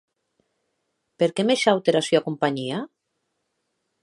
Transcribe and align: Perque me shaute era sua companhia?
Perque 1.19 1.45
me 1.49 1.59
shaute 1.63 1.93
era 1.93 2.03
sua 2.09 2.25
companhia? 2.29 2.83